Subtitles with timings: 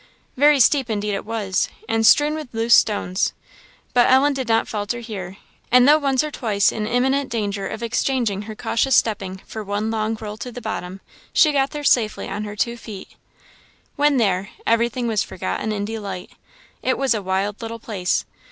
[0.35, 3.33] Very steep indeed it was, and strewn with loose stones;
[3.93, 5.37] but Ellen did not falter here,
[5.71, 9.91] and though once or twice in imminent danger of exchanging her cautious stepping for one
[9.91, 11.01] long roll to the bottom,
[11.33, 13.09] she got there safely on her two feet.
[13.95, 16.31] When there, everything was forgotten in delight.
[16.81, 18.25] It was a wild little place.